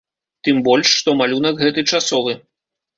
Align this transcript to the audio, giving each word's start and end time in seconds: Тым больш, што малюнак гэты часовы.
Тым 0.47 0.61
больш, 0.69 0.87
што 1.03 1.15
малюнак 1.21 1.63
гэты 1.63 1.81
часовы. 1.95 2.39